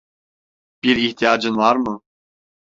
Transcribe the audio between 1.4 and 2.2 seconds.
var mı?